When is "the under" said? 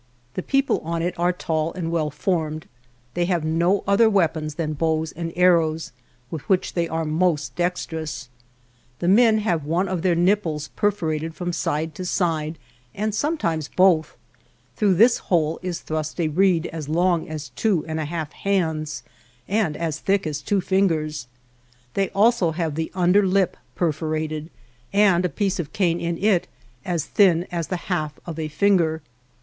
22.73-23.23